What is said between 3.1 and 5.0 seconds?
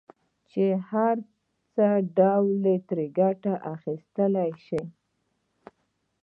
ګټه اخيستلای شو.